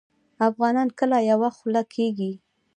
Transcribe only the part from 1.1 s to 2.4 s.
یوه خوله کیږي؟